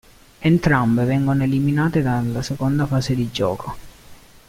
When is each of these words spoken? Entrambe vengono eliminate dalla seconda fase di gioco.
Entrambe 0.41 1.03
vengono 1.05 1.43
eliminate 1.43 2.01
dalla 2.01 2.41
seconda 2.41 2.87
fase 2.87 3.13
di 3.13 3.29
gioco. 3.29 3.75